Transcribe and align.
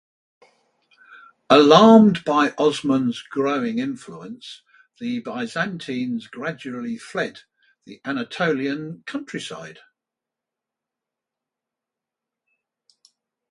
Alarmed 1.51 2.25
by 2.25 2.55
Osman's 2.57 3.21
growing 3.21 3.77
influence, 3.77 4.63
the 4.99 5.19
Byzantines 5.19 6.25
gradually 6.25 6.97
fled 6.97 7.41
the 7.85 8.01
Anatolian 8.03 9.03
countryside. 9.05 9.77